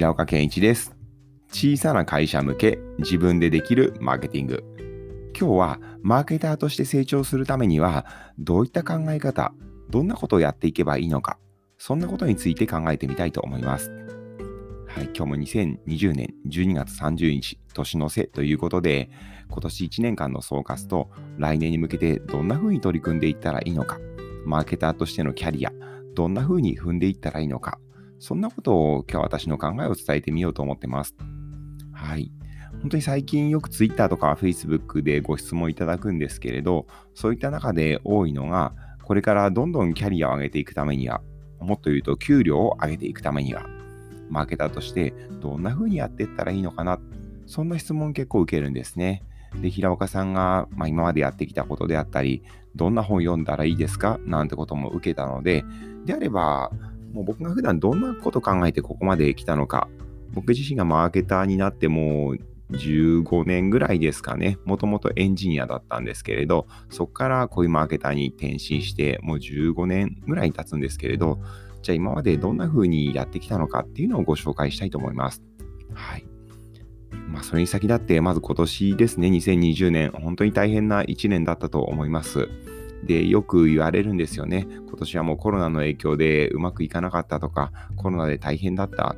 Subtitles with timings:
[0.00, 0.96] 平岡健一です。
[1.52, 4.64] 小さな会社向け自分でできるマーケティング。
[5.38, 8.06] 今日はマーケターとして成長するためには
[8.38, 9.52] どういった考え方、
[9.90, 11.38] どんなことをやっていけばいいのか、
[11.76, 13.90] そんなことについて考えてみたいと思います。
[14.86, 19.10] はい、今日も2020年12月30日、年の瀬ということで、
[19.50, 23.98] 今年1年間の総括と来年に向けてどんな風に取り組んでいったらいいのか、
[24.46, 25.70] マーケターとしてのキャリア、
[26.14, 27.78] どんな風に踏んでいったらいいのか、
[28.20, 31.16] そんなことを今日私の考えを伝えてみようと思ってます。
[31.92, 32.30] はい。
[32.82, 41.22] 本当に最近よく Twitter とか Facebook でご質問いただくんですけれど、そういった中で多いのが、これからどんどんキャリアを上げていくためには、
[41.60, 43.66] もっと言うと給料を上げていくためには、
[44.28, 47.00] マーケターとしてどんな風にやっていったらいいのかな、
[47.46, 49.24] そんな質問結構受けるんですね。
[49.60, 52.42] で、平岡さんが、まあ、今までやってきたことであったり、
[52.76, 55.64] どんな本読んだらいいですかなんてことも受けたので、
[56.04, 56.70] であれば、
[57.12, 59.88] もう僕が普段どんなこと考えてここまで来たのか、
[60.32, 62.38] 僕自身がマーケターになってもう
[62.72, 64.58] 15年ぐらいですかね。
[64.64, 71.40] もともとエンジニアだったんですけれど、そこからこういうマーケターに転身して、もう15年ぐらい経つんですけれど、
[71.82, 75.42] じゃあ今までどんな風にやってきたのかっていうのをご紹介したいと思います。
[75.94, 76.24] はい。
[77.28, 82.48] まあ、それに先立って、まず今年ですね、2020年、本当に大変な1年だったと思います。
[83.04, 84.66] で、よく言われるんですよね。
[84.70, 89.16] 今年はもうコロナの影響でうまくいかなかったとか、コロナで大変だった。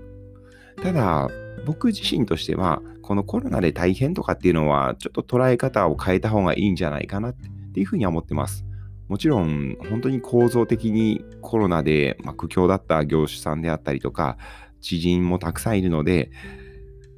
[0.83, 1.29] ただ、
[1.67, 7.35] 僕自身としては、このコロナで大変とかっていうのは、ちょっと捉え方を変えた方がいいんじゃないかなっ
[7.75, 8.65] ていうふうには思ってます。
[9.09, 14.39] もちろん、本当に構造的にコロナで、まあ、苦境だった業種さんであったりとか、
[14.81, 16.31] 知人もたくさんいるので、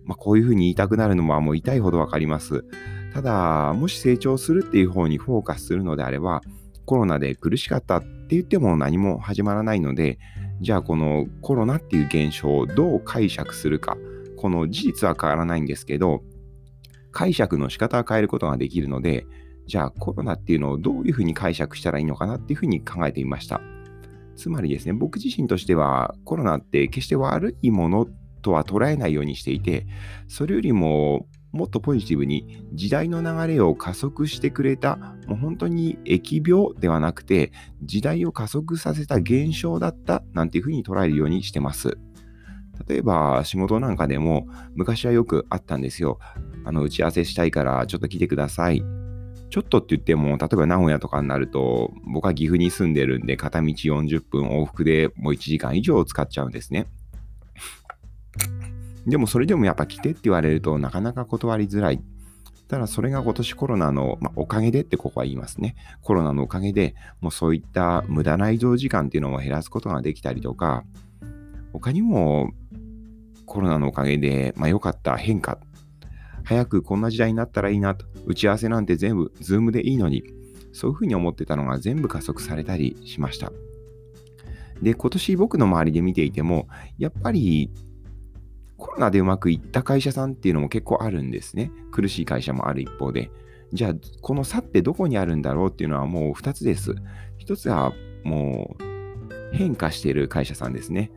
[0.04, 2.64] まあ、こういうふうに言いたくなるのはもう痛いほどわかります。
[3.14, 6.42] ただ、もし成長するっていう方にフォーカスするのであれば、
[6.84, 10.18] コロナで苦しかったって言っても何も始まらないので、
[10.60, 13.96] じゃあこのコロナっていう現象をどう解釈するか、
[14.36, 16.22] この事実は変わらないんですけど、
[17.12, 19.26] 解釈の仕方は変えることができるので、
[19.68, 23.60] じゃあコロナっていうのをどういうふうに解釈したらいいのかなっていうふうに考えてみました。
[24.34, 28.08] つまりですね、僕自身としてはコロナって決して悪いもの
[28.42, 29.86] とは捉えないようにしていて、
[30.26, 34.96] それよりももっとポジティブに時代の流れを加速してくれた、
[35.28, 41.96] もう本当に疫病ではなくて、時代を加速させた現象だったなんていうふうに捉えるようにしてます。
[42.88, 46.18] 例えば仕事なんかでも昔はよくあったんですよ。
[46.64, 48.82] あの打ち合わせしたいからちょっと来てください。
[49.50, 56.88] ちょっとって言っても、例えば名古屋とかになると、僕は岐阜に住んでるんで、片道40分往復でもう1時間以上使っちゃうんですね。
[59.06, 62.02] でもそれでもやっぱ来てって言われるとなかなか断りづらい。
[62.68, 65.76] ただそれが今年コロナの、まあ、おかげでってここは言いますね。
[66.00, 70.84] コロナのおかげでもうそういった無駄な移動時間っていうのを減らすことができたりとか、
[71.72, 72.52] 他にも
[73.46, 75.58] コロナのおかげで、まあ、良かった変化。
[76.44, 78.06] 早くこんな時代になったらいいなと。
[78.26, 80.22] 打ち合わせなんて全部ズームでいいのに。
[80.72, 83.52] そういうふうに思ってたのが全部加速されたりしました。
[84.82, 86.66] で、今年僕の周りで見ていても、
[86.98, 87.70] やっぱり
[88.76, 91.70] コロナでうまくいった会社さんっていうのも結構あるんですね。
[91.92, 93.30] 苦しい会社もある一方で。
[93.72, 96.94] じゃあ、この差ってどこにあるんだろうっていうのはもう2つです。
[97.38, 97.92] 1つは
[98.24, 101.10] もう変化している会社さんですね。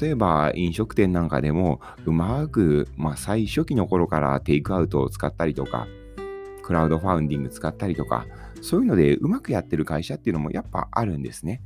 [0.00, 5.86] 例えば飲食店なんかでもうまく、まあ、最初期の頃からテイクアウトを使ったりとか、
[6.62, 8.26] クラウドファウンディング使ったりとか、
[8.60, 11.62] そういうのでうまくやってる会社っていうのもやっぱあるんですね。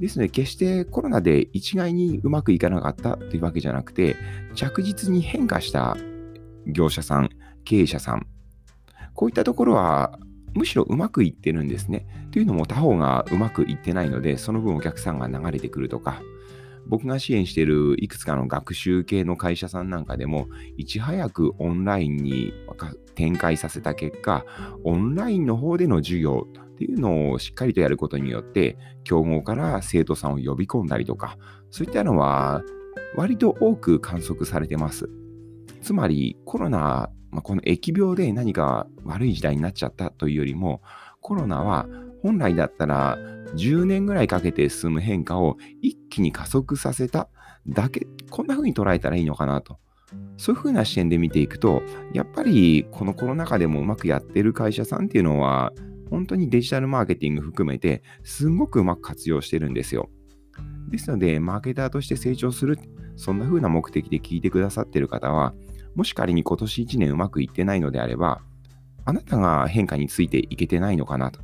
[0.00, 4.16] ですので、決してコロナで一概にうまくいかなかったというわけじゃなくて、
[4.54, 5.96] 着実に変化した
[6.66, 7.30] 業者さん、
[7.64, 8.26] 経営者さん、
[9.14, 10.18] こういったところは
[10.54, 12.06] むしろうまくいってるんですね。
[12.30, 16.22] というのも他方がうまくいってないので、その分お客さんが流れてくるとか、
[16.86, 22.52] 僕が支援しているいくつかの学習系の会社さんなんかでも、いち早くオンラインに
[23.14, 24.44] 展開させた結果、
[24.84, 26.46] オンラインの方での授業
[26.78, 31.36] っていうのをしっかりとやることによって、競合から生徒さんを呼び込んだりとか、
[31.70, 32.62] そういったのは
[33.16, 35.10] 割と多く観測されてます。
[35.82, 40.82] つまりコロナ、まあ、この疫病で何か悪い時代になっちゃったというよりも、
[41.20, 41.88] コロナは
[42.22, 43.18] 本来だったら
[43.56, 47.28] 10年ぐらいかけて進む変化を一気に加速させた
[47.66, 49.78] だけ、こんな風に捉えたらいいのかなと。
[50.36, 51.82] そういう風な視点で見ていくと、
[52.14, 55.72] やっぱりこのコロナ禍でもうまくやってる会社さんっていうのは、
[56.10, 60.10] 本当にデジタルマーケティング含めて、すんごくうまく活用してるんですよ。
[60.90, 62.78] ですので、マーケターとして成長する、
[63.16, 65.54] そんな風な目的で聞いてくださっている方は、
[65.94, 68.42] もし仮に今年1年うまくいってないのであれば、
[69.04, 71.40] あなたが変化についていけてないのかなと。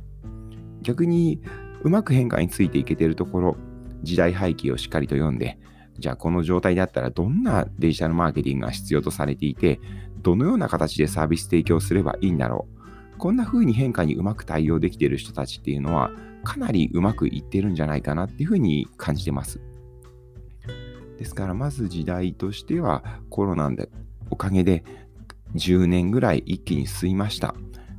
[0.81, 1.41] 逆に、
[1.83, 3.57] うまく変化についていけてるところ、
[4.03, 5.59] 時代背景をしっかりと読んで、
[5.97, 9.79] じゃあこの状態だったらどんなデジタルマーケティングが必要とされていて、
[10.21, 12.74] どのような形でサービス提供すればいいんだろう。
[13.17, 16.11] こんな風に変化にうまく対応できている人たちっていうのは、
[16.43, 19.59] かなりうまくいってるんじゃないかなっていう風に感じてます。
[21.17, 23.89] ですから、まず時代としてはコロナで
[24.29, 24.83] おかげで
[25.55, 27.55] 10年ぐらい一気に進みました。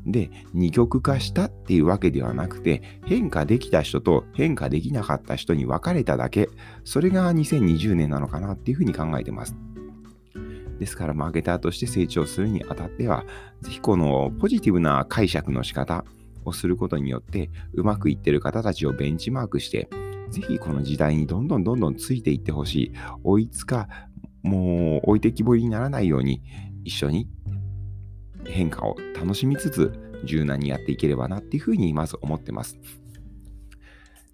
[0.07, 6.49] で、二極化したっていうわけではなくて、変化できた人と変化できなかった人に分かれただけ、
[6.85, 9.57] それが2020年なのかなっていうふうに考えてます。
[10.79, 13.25] ですから、マーケターとして成長するにあたっては、
[13.63, 16.05] ぜひこのポジティブな解釈の仕方
[16.45, 19.89] をすることによって、うまくいってる方たちをベンチマークして、
[20.31, 22.93] ぜひこの時代にどんどんどんどんついていってほしい。
[23.25, 23.89] 追いつか、
[24.43, 26.43] もう置いてきぼりにならないように、
[26.85, 27.29] 一緒に
[28.45, 29.93] 変化を楽しみつつ
[30.25, 32.79] 柔軟にやっていければなっていうふうにまず思ってます。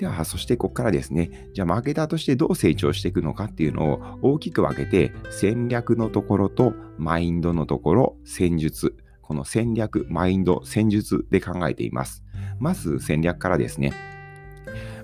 [0.02, 12.24] では、そしてここからですね、じゃあマーケターとしてどう成長していくのかっていうのを大きく分けて、戦略のところとマインドのところ、戦術、この戦略、マインド、戦術で考えています。
[12.58, 13.92] まず戦略からですね。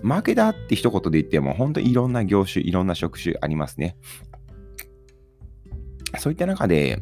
[0.02, 3.96] マーケターって一言で言っても、本当にいろんな業種、いろんな職種ありますね。
[6.18, 7.00] そういった中で、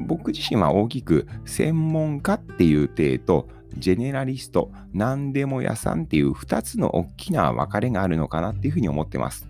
[0.00, 9.48] 僕自身は大きく専門家っていう体とジェネラリスト、何でも屋さんっていう2つの大きな分かれがあるのかなっていうふうに思ってます。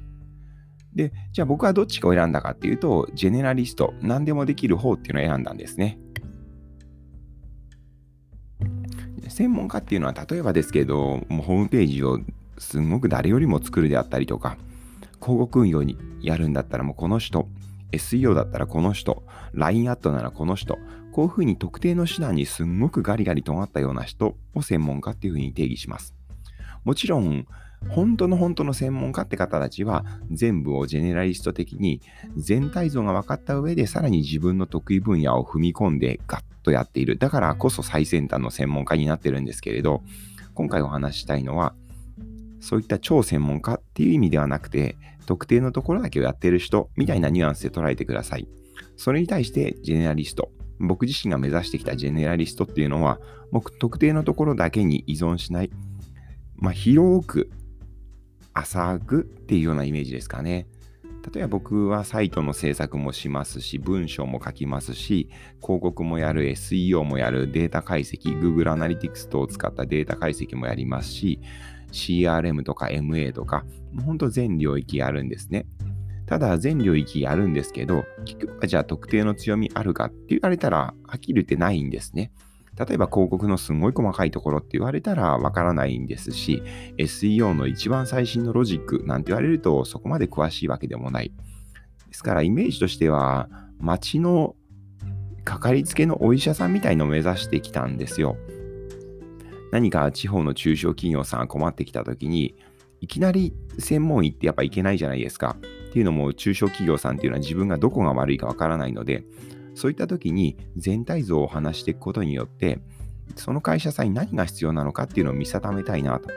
[0.94, 5.98] で、じゃあ僕はどっちかを選んだかっていうと、ジェネラリスト、何でもできる方っていうのを選んだんですね。
[9.28, 12.18] 専門家っていうのは、例えばですけど、もうホームページを
[12.58, 14.56] すごく誰よりも作るであったりとか、
[15.22, 17.48] 広告運用にやるんだったらもうこの人、
[17.92, 20.78] SEO だったらこの人、LINE アットならこの人、
[21.12, 26.14] こういうふうに特定の手段にすんごくガリガリと尖ったような人を専門家っていうふうに定義します。
[26.84, 27.46] もちろん、
[27.88, 32.02] 本当の本当の専門家って方たちは全部をジェネラリスト的に
[32.36, 37.16] 全体像が分かった上でさらに自分の得意分野を踏み込んでガッとやっている。
[37.16, 40.02] だからこそ最先端の専門家になってるんですけれど、
[40.54, 41.74] 今回お話ししたいのは
[42.60, 44.96] そういった超専門家っていう意味ではなくて、
[45.26, 48.46] 特定のところだけをやってる人みたいなニュアンスで捉えてください。
[48.96, 53.20] それに対してジェネラリスト、僕自身が目指してきたジェネラリストっていうのは、
[53.52, 55.70] 僕特定のところだけに依存しない、
[56.56, 57.50] まあ、広く、
[58.52, 60.66] 浅くっていうようなイメージですかね。
[61.34, 65.28] 例えば僕はサイトの制作もしますし、文章も書きますし、
[65.62, 71.40] 広告もやる、SEO もやる、データ解析、Google Analytics 等を使ったデータ解析もやりますし、
[71.92, 75.66] CRM とか MA とか、もうほんと全領域あるんですね。
[76.30, 82.30] ただ全領域あるんですけど、結局はじゃあ特定の強みあるかって言われたら、はっきり言ってないんですね。
[82.78, 86.62] 例えば広告のすごい細かいところって言われたらわからないんですし、
[86.98, 91.32] SEO の一番最新のロジックなんて言われるとそこまで詳しいわけでもない。
[92.06, 93.48] ですからイメージとしては、
[93.80, 94.54] 街の
[95.42, 98.36] かかりつけのお医者さんみたいのを目指してきたんですよ。
[99.72, 102.54] 何か地方の中小企業さん困ってきたときに、
[103.00, 105.56] いきなり専門医ってやっぱいけないじゃないですか。
[105.90, 109.24] っていうのも中小企業さんっていうのは自分がどこが悪いかわからないので、
[109.74, 112.78] そういった時に全体像を話していくことによって、
[113.34, 116.30] その会社さんに何が必要なのかっていうのを見定めたいなと。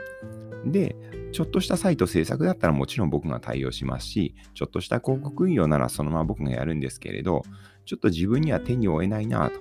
[0.66, 0.96] で、
[1.32, 7.44] ちょっとしたサイト制作だったらもちろん僕が対応しますし、ちょっとした広告運用ならそのまま僕がやるんですけれど、
[7.86, 9.60] ちょっと自分には手に負えないなと。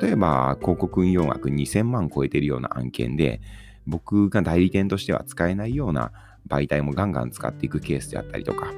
[0.00, 3.40] 例えば、広告運用額2000万超えてるような案件で、
[3.86, 6.12] 僕が代理店としては使えないような
[6.48, 8.72] 媒体もガンガン使っていくケースであったりとか、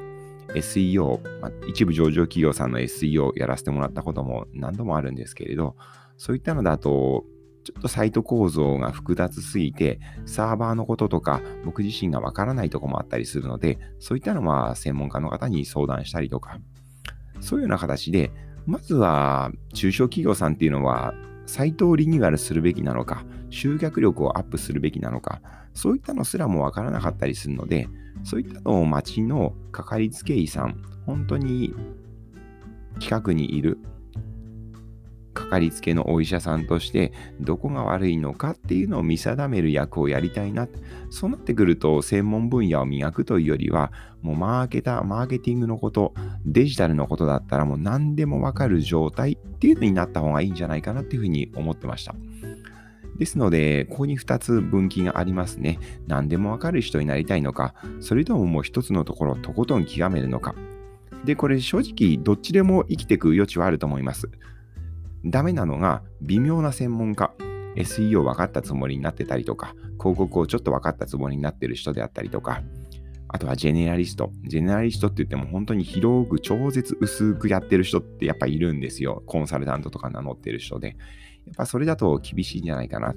[0.55, 5.77] SEO、まあ、一部上場企業さんの SEO をやらせてもらったことも何度もあるんですけれど、
[6.17, 7.25] そういったのだと、
[7.65, 16.59] ちょっとサイト構造が複雑すぎて、サーバーのこととか僕自身がわからないとこもあったりするので、そういったのは専門家の方に相談したりとか、
[17.41, 18.31] そういうような形で、
[18.67, 21.15] まずは中小企業さんっていうのは、
[21.47, 25.41] サイトをリニューアルするべきなのか、集客力をアップするべきなのか、
[25.75, 27.89] そういったのすらもわからなかったりするので、
[28.25, 31.75] そういったのを町のかかりつけ医さん、本当に
[32.99, 33.79] 近くにいる
[35.35, 40.69] かかりつけのお医者さんとしてどこが悪いのかっていうのを見定める役をやりたいな。
[41.11, 46.15] そうなってくると専門分野を磨くというよりはもうマーケター、マーケティングのこと、
[46.47, 52.15] デジタルのことだったらもう何でもわかる状態っていうのになった方がいいんじゃないかなっていうふうに思ってました。
[53.17, 55.79] ですので、ここに2つ分岐がありますね。
[56.07, 60.55] 何でもわかる人になりたいのか、それとももう1つのところをとことん極めるのか。
[61.25, 64.31] で、これ正直どっちでも生きていく余地はあると思います。
[65.25, 67.33] ダメなのが微妙な専門家。
[67.77, 72.63] SEO 分かったつもりになってたりとか、広告をちょっと分かったつもりになってる人であったりとか、
[73.29, 74.31] あとはジェネラリスト。
[74.45, 79.25] ジェネラリストって言っても本当に広く超絶薄くやってる人ってやっぱいるんですよ。
[79.27, 80.97] コンサルタントとか名乗ってる人で。
[81.47, 83.11] やっぱそれだと厳しいんじゃないかな。
[83.11, 83.15] っ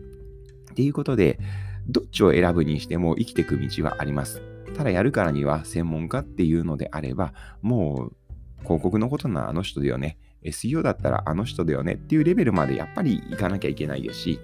[0.76, 1.40] ていうことで、
[1.88, 4.42] どっちを選ぶにしても生きていく道はあります。
[4.76, 8.16] ただやるからには専門家っていうのであれば、もう
[8.64, 10.18] 広告のことならあの人だよね。
[10.44, 14.40] SEO だったらあの人だよねっていうレベルまでやっぱり行かなきゃいけないですし、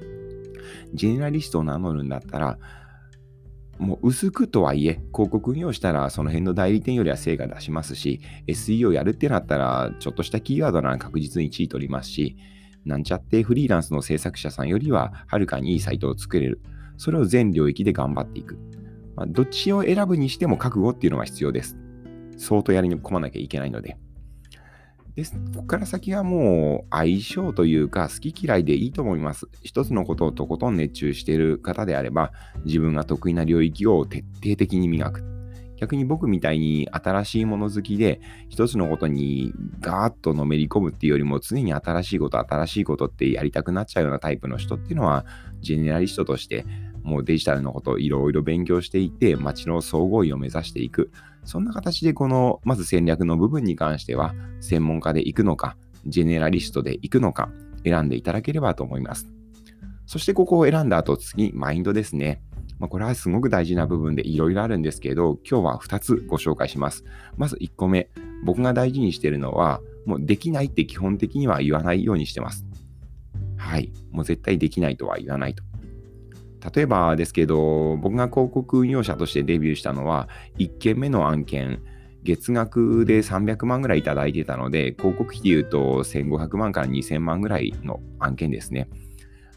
[0.94, 2.58] ジェネラリストを名乗るんだったら、
[3.80, 12.38] もう薄くとはいえ、広告運用したらその辺の代理店よりは精が出しますし、SEO やるってなったら、ちょっとしたキーワードなら確実に1位取りますし、
[12.86, 16.62] なんちゃってフリーランスの制作者さんよりははるかにいいサイトを作れる。
[16.98, 18.58] それを全領域で頑張っていく。
[19.16, 21.78] まあ、どっちを選ぶにしても覚悟っていうのは必要です。
[22.38, 23.98] 相当やり込まなきゃいけないので。
[25.16, 25.36] です。
[25.54, 29.48] ここから先はもう相性というか好き嫌いでいいと思います。
[29.62, 32.32] 一つのことをとことん熱中している方であれば
[32.66, 35.43] 自分が得意な領域を徹底的に磨く。
[35.84, 45.26] 逆に僕みたいに新しいもの好きで一つのことにガーッとのめり込むっていうよりも常に新しいこと新しいことってやりたくなっちゃうようなタイプの人っていうのは
[45.62, 46.66] ジェネラリストとして
[47.04, 51.12] もうデジタルのことをいろいろ勉強していて街の総合位を目指していく
[51.46, 57.50] そんな形でこの、まず戦略の部分に関しては、専門家で行くのか、ジェネラリストで行くのか、
[57.84, 59.30] 選んでいただければと思います。
[60.06, 62.42] そしてここを選んだ後、次、マインドですね。
[62.80, 67.04] まあ、これはすごく大事な部分でいろいろあるんですけど、今日は2つご紹介します。
[67.38, 68.10] まず1個目、
[68.44, 72.66] 僕が大事にしているのは、もうできないって基本的には言わないようにしてます。
[73.58, 73.92] はい。
[74.12, 75.64] もう絶対できないとは言わないと。
[76.74, 81.82] 例えばですけど、僕が広告運用者としてデビューしたのは、1件目の案件、
[82.24, 88.90] 月額で300万ぐらいいただいてたので、広告費で言うと1500万から2000万ぐらいの案件ですね。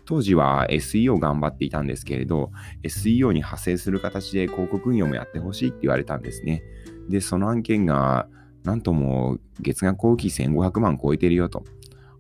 [0.07, 2.51] 当時は SEO 頑張っていたんですけれど、
[2.83, 6.63] SEO に派生する形で広告運用もやってほしいって言われたんですね。
[7.09, 8.29] で、その案件が、
[8.65, 11.65] なんとも月額後期1500万超えてるよと。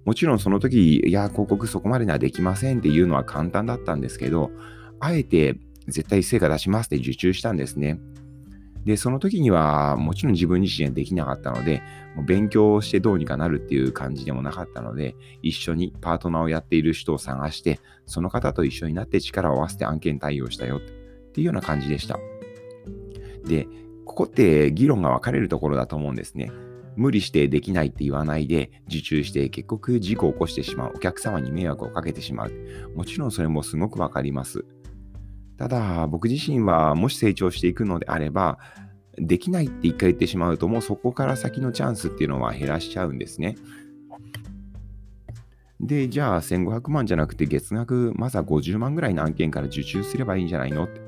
[0.05, 4.50] もちろんその時、いや、広告そこまでにはできませんっていうのは簡単だったんですけど、
[5.00, 5.57] あえて
[5.88, 7.99] 絶対成果出しますって受注したんですね。
[8.87, 11.83] で、その時にはもちろん自分自身はできなかったので、
[12.14, 20.81] もう勉強してどうにかなるっていう感じでもなかったので、一緒にパートナーをやっている人を探して、その方と一緒になって力を合わせて案件対応したよっ
[21.33, 22.21] ていうような感じでした。
[23.45, 23.66] で、
[24.05, 26.52] ここって議論が分かれるところだと思うんですね。
[26.95, 30.93] 無理してできないって言わないで受注して結局事故を起こしてしまう。
[30.95, 32.52] お客様に迷惑をかけてしまう。
[32.95, 34.64] もちろんそれもすごくわかります。
[35.56, 38.58] ただ、僕自身はもし成長していくのであれば、
[39.18, 43.56] できないって一回言ってしまうと、もうそこから先のチャンスっていうのは減らしちゃうんですね。
[45.80, 50.84] で、じゃあ1500万じゃなくて月額まずは50万ぐらいの案件から受注すればいいんじゃないの？
[50.84, 51.00] って。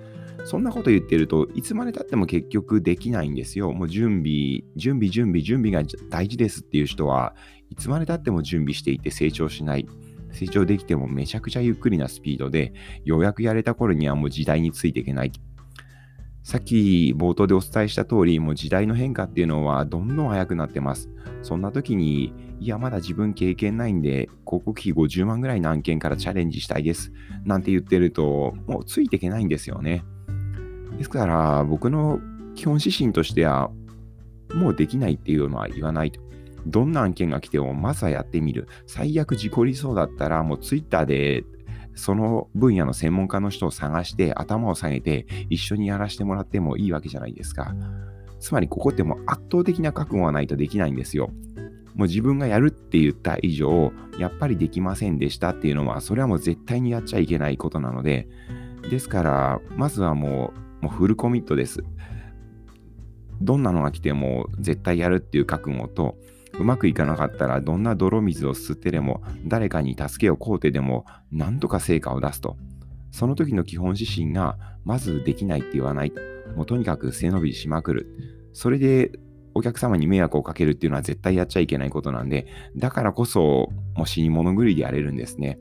[0.45, 3.73] そんなこと言ってるといつまでたっても結局できないんですよ。
[3.73, 7.35] もう準備、準備、準備、準備が大事ですっていう人は
[7.71, 9.87] いつまでたっても準備していて成長しない。
[10.33, 12.73] 成長できてもめちゃくちゃゆっくりなスピードで、
[13.05, 15.33] ようやくやれた頃にはもう時代についていけない。
[16.43, 21.11] さっき冒頭でお伝えした通り、もう時代の変化っていうのはどんどん速くなってます。
[21.43, 27.13] そんな時に、いや、まだ自分経験ないんで、広告費50万ぐらいの案件からチャレンジしたいです。
[27.45, 30.05] なんて言ってると、もうついていけないんですよね。
[30.97, 32.19] ですから、僕の
[32.55, 33.71] 基本指針としては、
[34.55, 36.21] もうできないっていうのは言わないと。
[36.69, 38.69] どんな案件が来ても、まずはやってみる。
[38.87, 41.45] 最悪事故りそうだったら、もう Twitter で
[41.99, 47.75] その分野の専門家の人を探して頭を下げて一緒にやらせてもらってもいいわけじゃないですか。
[48.39, 51.33] つまりここってもう圧倒的な覚悟がないとできないんですよ。
[51.97, 58.29] もう自分がやるって言った以上、やっぱりできませんでしたっていうのは、それはもう絶対にやっちゃいけないことなので、
[58.89, 61.83] ですから、まずはもう、もうフルコミットです。
[63.41, 66.17] どんなのが来ても絶対やるっていう覚悟と、
[66.59, 72.57] うまくいかなかったらどんな泥水を吸ってでも誰かに助けを請うてでも何とか成果を出すと。
[73.11, 76.21] その時の基本指針がまずできないって言わないと。
[76.57, 78.07] もうとにかく背伸びしまくる。
[78.53, 79.13] それで
[79.55, 82.47] お客様に迷惑をかけるっていうのは絶対やっちゃいけないことなんで、
[82.77, 85.59] だからこそもう死に物狂いでやれるんですね。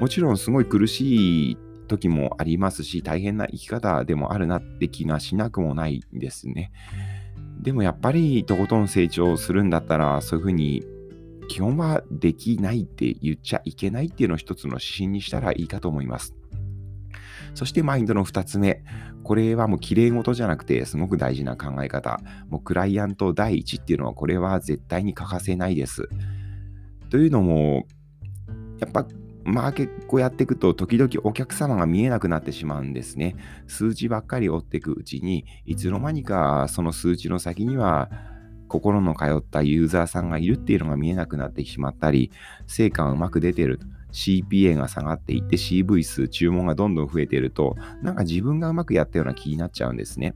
[0.00, 6.72] もちろんすごい苦しい時もありますし、大変な生き方でもあるなって気がしなくもないんですね。
[7.62, 10.82] でもやっぱりとことん成長するんだったら、そういうふうに
[11.48, 16.34] 基本はできないって言っちゃいけないっていうのを一つの指針にしたらいいかと思います。
[17.54, 18.82] そしてマインドの2つ目。
[19.24, 22.20] これはもう綺麗事じゃなくてすごく大事な考え方。
[22.48, 26.08] もうクライアント第一っていうのはこれは絶対に欠かせないです。
[27.10, 27.86] というのも、
[28.78, 29.06] やっぱ
[29.44, 33.36] マーケットをやっていくと、時々お客様が見えなくなってしまうんですね。
[33.66, 38.10] 数字ばっかり追っていくうちに、いつの間にかその数値の先には、
[38.68, 42.30] 心の通ったユーザーさんがいるっていうのが見えなくなってしまったり、
[42.66, 43.80] 成果がうまく出てる。
[44.12, 50.34] CPA が下がっていって CV 数、注文がどんどん増えてると、なんか自分がうまくやったような気になっちゃうんですね。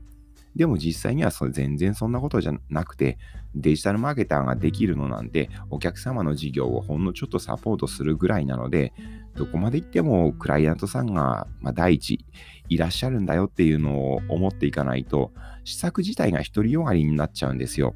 [0.55, 3.17] でも実際にはそ全然そんなことじゃなくて、
[3.55, 8.93] デジタルマーケターができるのなんて、お客様の事業をほんのちょっとサポートするぐらいなので、
[9.35, 12.25] どこまで行ってもクライアントさんが、ま、第一
[12.69, 15.33] いらっしゃるんだよっていうのを思っていかないと、
[15.65, 17.95] 施策自体が独りよがりになっちゃうんですよ。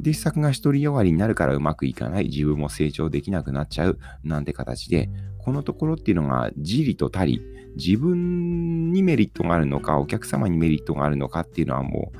[0.00, 7.42] で、施策が独りよがりになるからうまくいかない、自分も成長できなくなっちゃうなんて形で、このところっていうのが、自利と他利、
[7.76, 12.12] 自分にメリットがあるのか、お客様にメリットがあるのかっていうのはも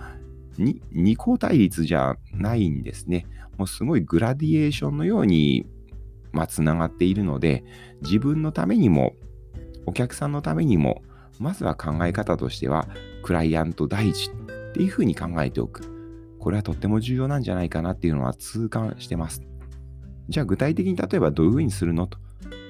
[0.59, 0.63] う、
[0.93, 3.27] 二項対立じゃないんですね。
[3.57, 5.67] もうすごいグラディエーションのように、
[6.33, 7.65] まあ、つながっているので、
[8.03, 9.15] 自分のためにも、
[9.87, 11.03] お客さんのためにも、
[11.39, 12.89] まずは考え方としては、
[13.23, 15.92] クライアント第一っていうふうに考えておく。
[16.43, 19.43] これはとっても重要なんじゃないかなっていうのは痛感してます。
[20.29, 22.19] じゃあ具体的に例えばどういうふうにするのと。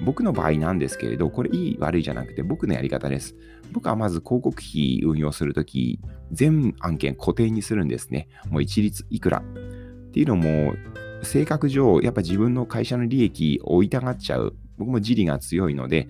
[0.05, 3.35] 僕の場合なんですけれど、これいい悪いじゃなくて僕のやり方です。
[3.71, 5.99] 僕はまず広告費運用するとき、
[6.31, 8.27] 全案件固定にするんですね。
[8.51, 9.39] もう一律いくら。
[9.39, 10.75] っていうのも、
[11.23, 14.55] 性格上、やっぱ自分の会社の利益を追いたがっちゃう。
[14.77, 16.09] 僕も自利が強いので、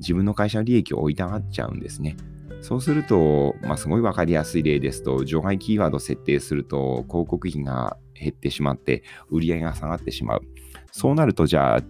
[0.00, 2.16] 自分の会社の利益を追いたがっちゃうんですね。
[2.60, 10.42] そうすると、まあ、すごいわかりやすい例ですと、除外キーワード設定すると、広告費が減ってしまって、売り上げが下がってしまう。
[10.90, 11.82] そうなると、じゃあ、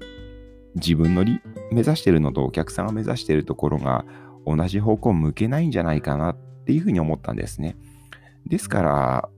[0.75, 1.25] 自分の
[1.73, 4.05] 目指しているのとお客さんが目指しているところが
[4.47, 7.77] 同じ方向を向けないんじゃないかなっていうふうに思ったんですね。
[8.47, 9.29] ですから、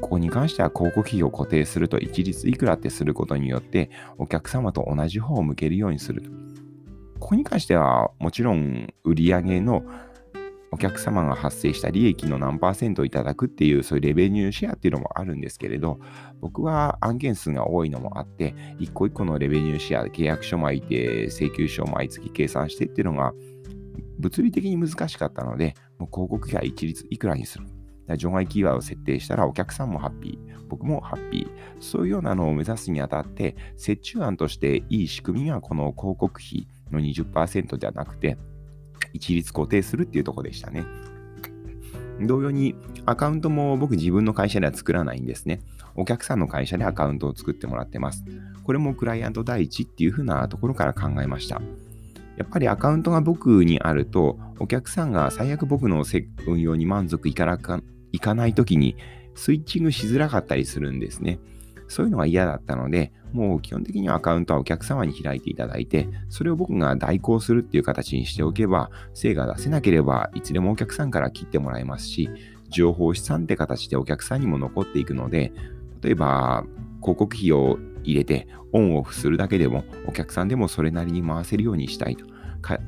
[0.00, 6.22] ここに関しては広告費を固定すると一律いくらってすることによってお客様と同じ方を向けるようにする。
[7.18, 9.84] ここに関してはもちろん売り上げの
[10.72, 16.00] お客様が発生した利益の何パーセントをいただくっていう、そういうレベニューシェアっていうのもあるんですけれど、
[16.40, 23.32] 僕は案件数が多いのもあって、一個一個のレベニューシェア、契約書巻いて、請求書を毎月計算してっていうのが、
[24.18, 27.66] 物理的に難しかったので、もう広告費は一律いくらにする。
[28.16, 31.50] 除外キーワードを設定したらお客さんもハッピー、僕もハッピー。
[31.80, 38.38] そういうようなのを目指すにあたって、折衷案としていい仕組みがこの広告費の20%ではなくて、
[39.16, 40.84] 一律固定するっていうとこでしたね。
[42.20, 42.74] 同様に
[43.04, 45.60] アカウントも僕自分の会社では作らないんですね。
[45.94, 48.24] お客さんの会社でアカウントを作ってもらってます。
[48.64, 51.60] これもクライアント第一っていう風なところから考えました。
[52.36, 56.04] やっぱりアカウントが僕にあると、お客さんが最悪僕の
[56.46, 57.80] 運用に満足いかなか
[58.12, 58.96] いかないときに
[59.34, 61.38] スイッチングしづらかったりするんですね。
[61.88, 72.30] そういうのが嫌だったので、もう基本的にはアカウントはお客様に開いていただいて、それを僕が代行するっていう形にしておけば、精が出せなければいつでもお客さんから切ってもらえますし、
[72.68, 75.52] 情報資産って形でお客さんにも残っていくので、
[76.02, 76.64] 例えば
[77.00, 82.26] 広告費を入れてオンオフするだけでもお客さんでもそれなりに回せるようにしたいと。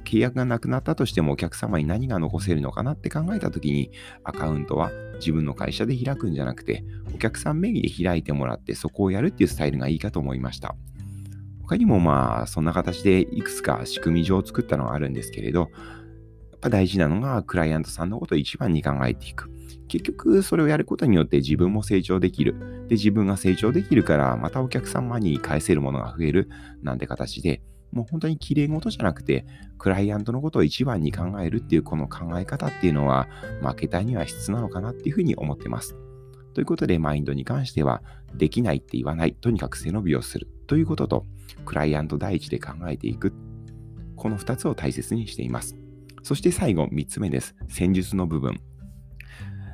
[0.04, 3.90] 契約がなくなったとしてもお客様に何が残せるのかなって考えたときに、
[4.24, 10.76] アカウントは自分の会社で開くんじゃなくて、お客さん名義で開いてもらってそこをやるっていうスタイルがいいかと思いました。
[11.62, 15.66] 他にもまあ、そんな形でいくつか仕組み上作ったのはあるんですけれど、や
[16.56, 19.50] っぱ大事なのがクライアントさんのことを一番に考えていく。
[19.86, 22.86] 結局それをやることによって自分も成長できる。
[22.88, 26.48] で、自分が成長できるからまたお客様に返せるものが増える
[26.82, 29.46] なんて形で、もう本当に綺麗事じゃなくて、
[29.78, 33.28] クライアントのことを一番に考えるっていうこの考え方っていうのは、
[33.62, 35.96] マーケターには必須なのかなっていうふうに思ってます。
[36.54, 38.02] ということで、マインドに関しては、
[38.34, 41.26] できないって言わない、とにかく背伸びをするということと、
[41.64, 43.32] クライアント第一で考えていく。
[44.16, 45.76] この2つを大切にしています。
[46.22, 47.54] そして最後、3つ目です。
[47.68, 48.60] 戦術の部分。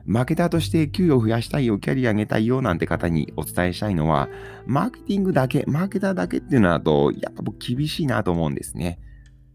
[0.07, 4.29] マーケターとして給与を増やしたいよ、キャリア上げたいよなんて方にお伝えしたいのは、
[4.67, 8.99] マーケティングだけ、マーケターだけっていうのだと、やっぱ僕厳しいなと思うんですね。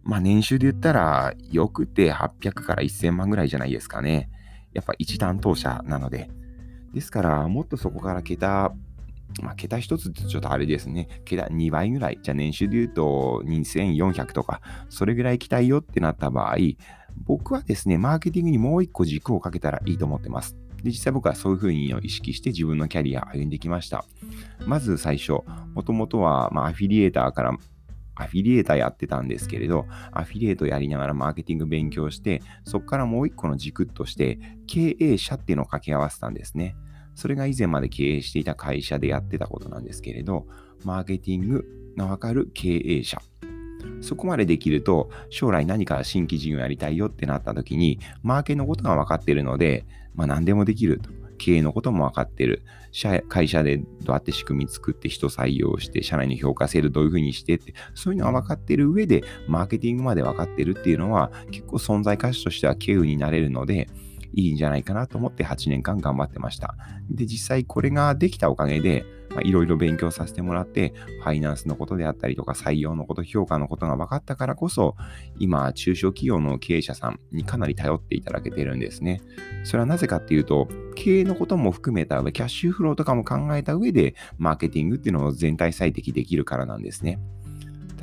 [0.04, 4.30] まあ年収で言ったら、よくて800から1000万ぐらいじゃないですかね。
[4.74, 6.30] やっぱ一担当者なので。
[6.94, 8.74] ですから、もっとそこから桁、
[9.44, 11.08] まあ、桁一つってちょっとあれですね。
[11.26, 12.20] 桁2倍ぐらい。
[12.22, 16.56] じゃあ年収で言うと2400とか、それぐらい行きたいよってなった場合、
[17.26, 20.56] 僕はですね、マーケティングにもう一個軸をかけたらいいと思ってます。
[20.84, 24.06] で、実際僕はそういうふうに意識して自分のキャリア歩んできました。
[24.66, 25.42] まず最初、
[25.74, 27.58] もともとは、ま、アフィリエーターから
[28.20, 36.76] アフィリエーターやってたんですけれど、アフィリエイトやりながらマーケティング勉強して、そこからもう一個の軸として、経営者っていうのを掛け合わせたんですね。
[37.16, 40.46] それが以前まで経営していた会社でやってたことなんですけれど、
[40.84, 41.66] マーケティング
[41.98, 43.22] のわかる経営者
[44.02, 51.10] そこまでできると、将来何か新規事業やりたいよってなった時に、マーケのことが分かってるので、まあ、何でもできると。
[51.40, 52.64] 経営のことも分かってる。
[53.30, 63.90] 会社でどうやって仕組み作って人採用して、社内の評価制度どういうふうにしてって、そういうのが分かってる上で、マーケティングまで分かってるっていうのは、結構存在価値としては経由になれるので、
[64.34, 66.76] いいんじゃないかなと思って8年間頑張ってました。
[67.10, 69.06] で、実際これができたおかげで、
[69.44, 74.96] いろいろ勉強させてもらって、ファイナンスのことであったりとか、採用のこと、評価のことが分かったからこそ、
[75.38, 79.22] 今、中小企業の経営者さんにかなり頼っていただけてるんですね。
[79.64, 87.20] それはなぜかっていうと、経営のことも含めた上、キャッシュフローとかも考えた上で、マーケティングっていうのを全体最適できるからなんですね。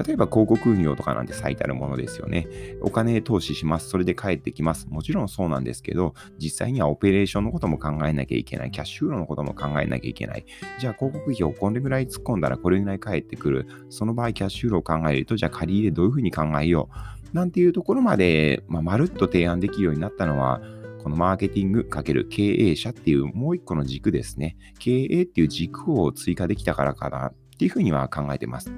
[0.05, 2.47] 例えば広告運用とかなんて最たるものですよね。
[2.81, 3.89] お金投資します。
[3.89, 4.89] それで返ってきます。
[4.89, 8.71] もちろんそうなんですけど、実際にはオペレーションのことも考えなきゃいけない。
[8.71, 10.45] キャッシュフローのことも考えなきゃいけない。
[10.79, 13.67] じゃあ広告費をこれぐらい突っ込んだらこれぐらい返ってくる。
[13.89, 16.89] その場合キャッシュフローを考えると、じゃあ借り入れどういうふうに考えよ
[17.33, 17.37] う。
[17.37, 20.61] なんていうところまで、まあ、まるっと提案できるようになったのは、
[21.03, 24.57] このマーケティング×経営者っていうもう一個の軸ですね。
[24.79, 28.73] 経営っていう軸を追加できたからかなっていうふうには考えてます。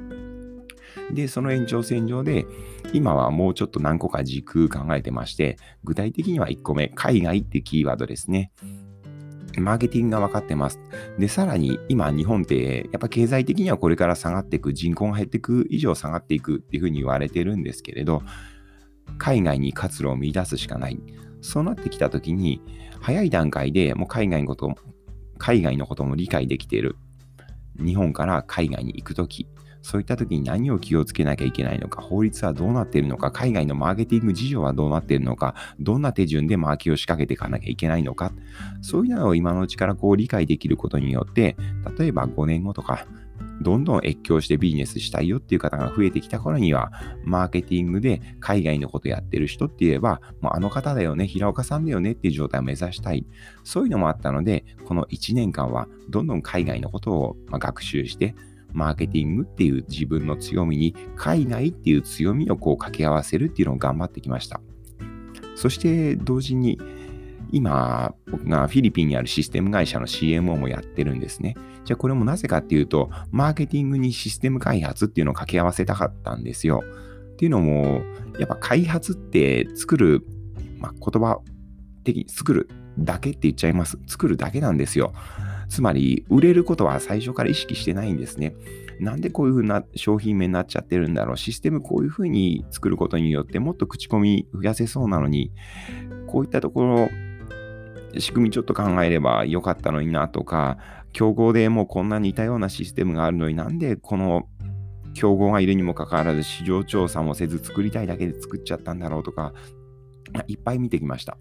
[1.12, 2.46] で、その延長線上で、
[2.92, 8.52] 今はもうちょっと何個か軸考えてまして、具体的には1個目、海外ってキーワードですね。
[9.56, 10.78] マーケティングが分かってます。
[11.18, 18.22] で、さらに今日本ってやっぱ経済的にはこれから下がっていく、人口が減っていく以上下がっていくっていうふうに言われてるんですけれど、
[19.18, 21.00] 海外に活路を見出すしかない。
[21.40, 22.60] そうなってきたときに、
[23.00, 24.76] 早い段階でもう海外のことも
[25.38, 26.96] 海外のことも理解できている。
[27.76, 29.46] 日本から海外に行くとき、
[29.82, 38.32] そういった時に何を気をつけなきゃいけないのか、法律はどうなっているのか、海外のマーケティング事情はどうなっているのか、どんな手順でマーケを仕掛けていかなきゃいけないのか、
[38.82, 41.56] そういうのを今のうちからこう理解できることによって、
[41.98, 43.06] 例えば5年後とか、
[43.60, 46.92] どんどん越境してビジネスしたいよっていう方が増えてきた頃には、
[47.24, 53.26] マーケティングで海外のことやってる人って言えば、もうあの方だよね、平岡さんだよねっていう状態を目指したい。
[53.64, 58.34] そういうのもあったので、この1年間はどんどん海外のことを学習して、
[58.72, 64.60] マーケティングっていう自分の強みに、海外っていう強みをこう掛け合わせるっていうのを頑張ってきました。
[65.54, 66.80] そして同時に、
[67.50, 71.56] 今、僕がフィリピンにあるシステム会社の CMO もやってるんですね。
[71.84, 76.82] じゃあこれもなぜかっていうと、マーケティングにシステム開発っていうのを掛け合わせたかったんですよ。
[77.32, 78.02] っていうのも、
[78.38, 80.26] やっぱ開発って作る、
[80.78, 81.40] まあ、言葉
[82.04, 83.98] 的に作るだけって言っちゃいます。
[84.06, 85.12] 作るだけなんですよ。
[85.68, 88.54] つまり、売れることは最初から意識してないんですね。
[89.00, 91.36] なんでこういう風な商品名になっちゃってるんだろう。
[91.36, 95.52] システムこういう風に作ることによってもっと口コミ増やせそうなのに、
[96.26, 97.08] こういったところ、
[98.18, 100.78] 仕組みちょっと考えればよかったのになとか、
[101.12, 104.48] 競合でもうこんな似たようなシステムがあるのになんでこの
[105.14, 109.52] 競合がいるにもかかわらず市場調査もせず作りたいだけで作っちゃったんだろうとか、
[110.46, 111.36] いっぱい見てきました。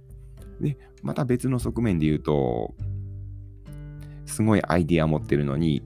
[0.59, 2.75] で、また別の側面で言うと、
[4.27, 5.81] すごいアイディア持ってるのに、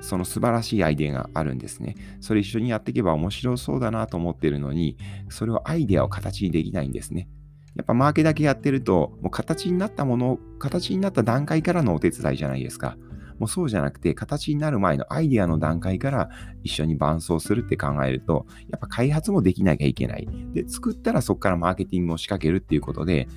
[0.00, 1.96] その素晴らしいアイデアがあるんですね。
[2.20, 4.96] それ一緒にやっていけば面白そうだなと思ってるのに、
[5.30, 7.28] それをアイデアを形にできないんですね。
[7.74, 12.96] やっぱマーケだけやってると、もう形になったもの、形になった段階からのお手伝いじゃないですか。
[13.38, 16.28] もうそうじゃなくて、形になる前のアイデアの段階から
[16.64, 20.28] 一緒に伴走するって考えると、やっぱ開発もできなきゃいけない。
[20.52, 23.28] で、作ったらそこからマーケティングを仕掛けるっていうことで、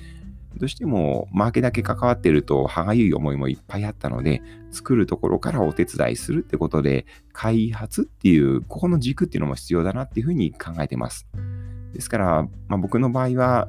[0.56, 11.26] どうしてもマーケだけ関わってると歯がゆい思いもいっぱいあったので、作るところからお手伝いするってことで、開発っていう、ここの軸っていうのも必要だなっていうふうに考えてます。
[11.92, 13.68] ですから、まあ、僕の場合は、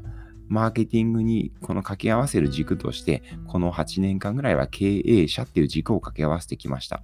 [0.50, 7.02] マーケティングにこの掛け合わせる軸として、この8年間ぐらいは経営者っていう軸を掛け合わせてきました。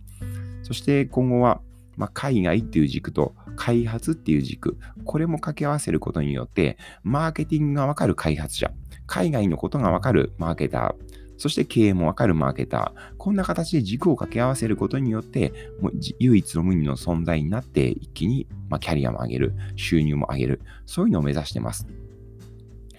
[0.64, 1.62] そして今後は、
[1.98, 8.72] まあ、海外っていう軸と開発っていう軸、これも掛け合わせることによって、マーケティングがわかる開発者、
[9.10, 10.96] 海外のことがわかるマーケター、
[11.40, 21.88] そして経営もわかるマーケター、こんな形で軸を掛け合わせることによって、もう唯一の無二の存在になって、一気に、まキャリアも上げる、収入も上げる、そういうのを目指してます。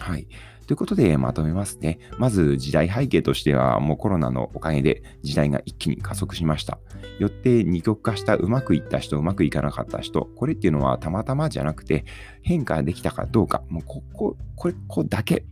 [0.01, 0.27] はい。
[0.66, 2.01] ということで、まとめますね。
[2.18, 6.81] まず、時代背景としては、もうコロナのおかげで時代が一気に加速しました。
[7.20, 12.05] よって、二極化したうまくいった人、うまくいかなかった人、これっていうのはたまたまじゃなくて、
[12.42, 15.44] 変化できたかどうか、もうここ、これ、ここだけ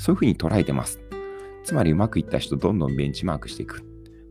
[0.00, 0.98] そういうふうに捉えてます。
[1.62, 3.84] つまりうまくいった人、どんどんベンチマークしていく。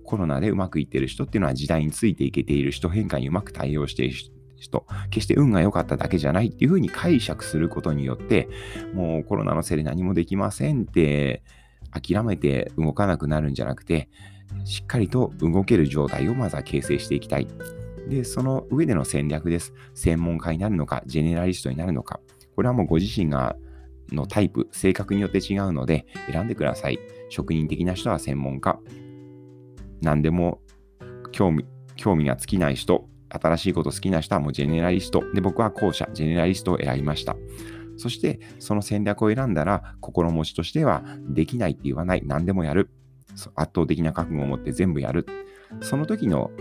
[0.03, 4.15] コロナでうまくいってる人っていうのは時代についていけている人、変化にうまく対応している
[4.57, 8.49] 人、決して運が良かっただけじゃないっていうふうに解釈することによって、
[8.95, 11.43] もうコロナのせいで何もできませんって
[11.91, 14.09] 諦めて動かなくなるんじゃなくて、
[14.65, 17.47] しっかりと動ける状態をまずは形成していきたい。
[18.09, 19.75] で、その上での戦略です。
[19.93, 22.19] 専門家になるのか、ジェネラリストになるのか。
[22.55, 23.55] これはもうご自身が
[24.11, 26.99] のタイプ、性格によって違うので選んでください。
[27.29, 28.79] 職人的な人は専門家。
[30.01, 30.61] 何でも
[31.31, 35.21] 興味興味が尽きない人、新しいこと好きな人はもうジェネラリスト。
[35.33, 37.35] で、僕は後者、ジェネラリストを選びました。
[37.97, 42.89] そして、その戦略を選んだら、心持ちとしては、できないって言わない、何でもやる。
[43.55, 45.25] 圧倒的な覚悟を持って全部やる。
[45.81, 46.51] その時の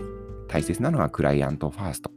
[0.49, 2.11] 大切なのはクライアントファースト。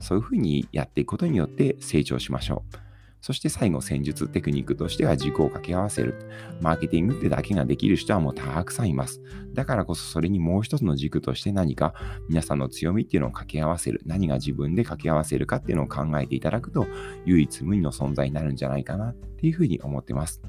[0.00, 2.91] そういうふうにやっていくことによって成長しましょう。
[3.22, 6.28] そして最後、戦術テクニックとしては軸を掛け合わせる。
[6.60, 9.22] マーケティングってだけができる人はもうたくさんいます。
[9.54, 11.94] だからこそそれにもう一つの軸として何か
[12.28, 14.02] 皆さんの強みっていうのを掛け合わせる。
[14.06, 16.84] 何が自分で掛け合わせるかっていうのを考えていただくと
[17.24, 20.42] 唯一無二の存在になるんじゃないかなっていうふうに思ってます。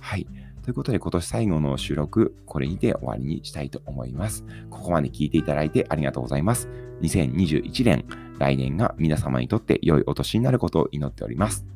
[0.00, 0.26] はい。
[0.62, 4.42] ということで今年最後の収録、これにて終わりにしたいと思います。
[4.70, 6.70] ここまで聞いていただいてありがとうございます。
[7.02, 8.06] 2021年、
[8.38, 11.75] 来年が皆様にとって良いお年になることを祈っております。